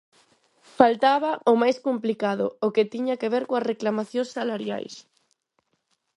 [0.77, 4.95] Faltaba o "máis complicado", o que tiña que ver coas reclamacións salariais.